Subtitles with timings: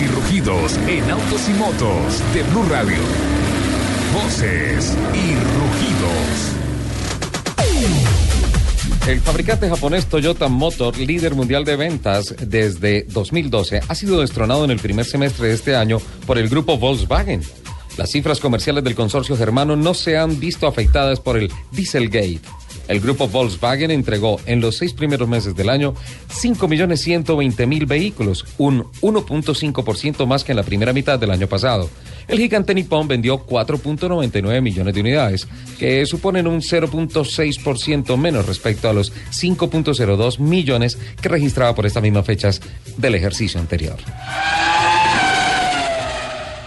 [0.00, 2.96] Y rugidos en autos y motos de Blue Radio.
[4.12, 6.54] Voces y rugidos.
[9.06, 14.72] El fabricante japonés Toyota Motor, líder mundial de ventas desde 2012, ha sido destronado en
[14.72, 17.42] el primer semestre de este año por el grupo Volkswagen.
[17.96, 22.40] Las cifras comerciales del consorcio germano no se han visto afectadas por el Dieselgate.
[22.88, 25.94] El grupo Volkswagen entregó en los seis primeros meses del año
[26.28, 31.88] 5.120.000 vehículos, un 1.5% más que en la primera mitad del año pasado.
[32.28, 38.92] El gigante nipón vendió 4.99 millones de unidades, que suponen un 0.6% menos respecto a
[38.92, 42.60] los 5.02 millones que registraba por estas mismas fechas
[42.96, 43.96] del ejercicio anterior.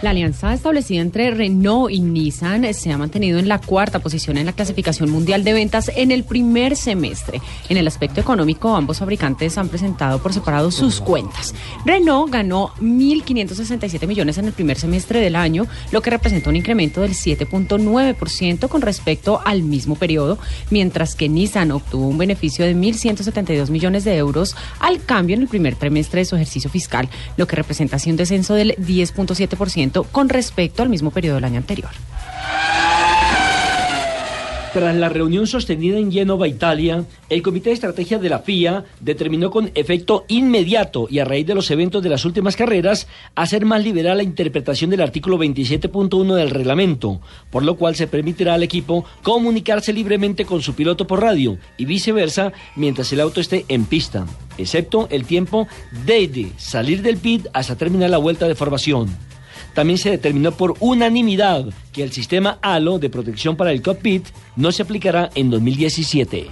[0.07, 4.45] La alianza establecida entre Renault y Nissan se ha mantenido en la cuarta posición en
[4.45, 7.41] la clasificación mundial de ventas en el primer semestre.
[7.67, 11.53] En el aspecto económico, ambos fabricantes han presentado por separado sus cuentas.
[11.83, 17.01] Renault ganó 1.567 millones en el primer semestre del año, lo que representa un incremento
[17.01, 23.69] del 7.9% con respecto al mismo periodo, mientras que Nissan obtuvo un beneficio de 1.172
[23.71, 27.57] millones de euros al cambio en el primer trimestre de su ejercicio fiscal, lo que
[27.57, 31.91] representa así un descenso del 10.7% con respecto al mismo periodo del año anterior.
[34.77, 39.49] Tras la reunión sostenida en Génova, Italia, el Comité de Estrategia de la FIA determinó
[39.49, 43.83] con efecto inmediato y a raíz de los eventos de las últimas carreras hacer más
[43.83, 49.03] liberal la interpretación del artículo 27.1 del reglamento, por lo cual se permitirá al equipo
[49.23, 54.27] comunicarse libremente con su piloto por radio y viceversa mientras el auto esté en pista,
[54.59, 55.67] excepto el tiempo
[56.05, 59.26] desde salir del pit hasta terminar la vuelta de formación
[59.77, 64.71] también se determinó por unanimidad que el sistema HALO de protección para el cockpit no
[64.71, 66.47] se aplicará en 2017.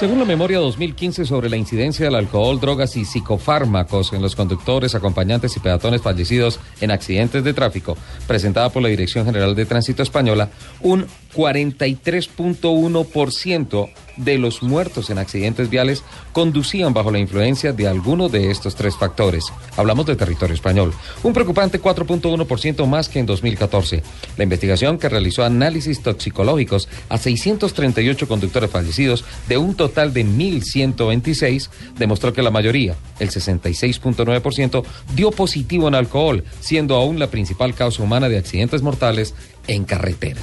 [0.00, 4.96] Según la memoria 2015 sobre la incidencia del alcohol, drogas y psicofármacos en los conductores,
[4.96, 7.96] acompañantes y peatones fallecidos en accidentes de tráfico,
[8.26, 10.50] presentada por la Dirección General de Tránsito Española,
[10.80, 16.02] un 43.1% de los muertos en accidentes viales
[16.32, 19.44] conducían bajo la influencia de alguno de estos tres factores.
[19.76, 20.94] Hablamos de territorio español.
[21.22, 24.02] Un preocupante 4.1% más que en 2014.
[24.36, 31.68] La investigación que realizó análisis toxicológicos a 638 conductores fallecidos de un total de 1.126
[31.98, 38.02] demostró que la mayoría, el 66.9%, dio positivo en alcohol, siendo aún la principal causa
[38.02, 39.34] humana de accidentes mortales
[39.66, 40.40] en carretera.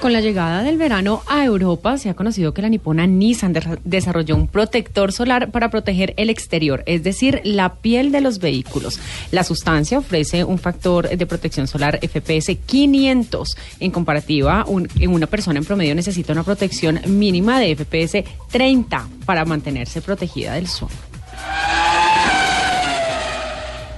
[0.00, 3.52] Con la llegada del verano a Europa, se ha conocido que la nipona Nissan
[3.84, 8.98] desarrolló un protector solar para proteger el exterior, es decir, la piel de los vehículos.
[9.30, 13.56] La sustancia ofrece un factor de protección solar FPS 500.
[13.80, 20.00] En comparativa, una persona en promedio necesita una protección mínima de FPS 30 para mantenerse
[20.00, 20.88] protegida del sol.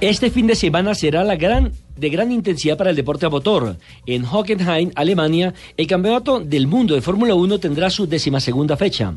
[0.01, 3.77] Este fin de semana será la gran de gran intensidad para el deporte a motor.
[4.05, 9.13] En Hockenheim, Alemania, el campeonato del mundo de Fórmula 1 tendrá su decimasegunda fecha.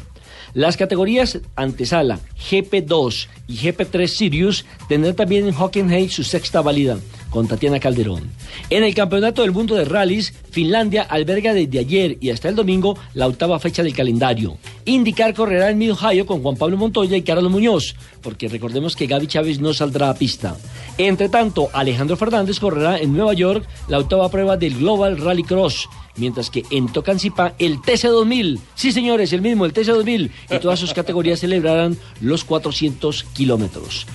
[0.54, 2.20] Las categorías antesala,
[2.50, 6.98] GP2 y GP3 Sirius tendrán también en Hockenheim su sexta válida,
[7.36, 8.22] con Tatiana Calderón.
[8.70, 12.96] En el Campeonato del Mundo de Rallys, Finlandia alberga desde ayer y hasta el domingo
[13.12, 14.56] la octava fecha del calendario.
[14.86, 19.26] Indicar correrá en Mid-Ohio con Juan Pablo Montoya y Carlos Muñoz, porque recordemos que Gaby
[19.26, 20.56] Chávez no saldrá a pista.
[20.96, 25.90] Entre tanto, Alejandro Fernández correrá en Nueva York la octava prueba del Global Rally Cross
[26.16, 30.94] mientras que en Tocancipá el TC2000, sí señores, el mismo, el TC2000, y todas sus
[30.94, 34.06] categorías celebrarán los 400 kilómetros.